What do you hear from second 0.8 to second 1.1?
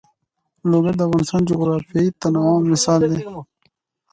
د